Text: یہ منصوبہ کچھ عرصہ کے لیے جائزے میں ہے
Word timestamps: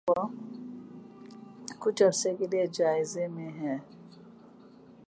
یہ 0.03 0.13
منصوبہ 0.13 1.75
کچھ 1.79 2.03
عرصہ 2.03 2.29
کے 2.39 2.47
لیے 2.51 2.65
جائزے 2.73 3.27
میں 3.27 3.51
ہے 3.51 3.77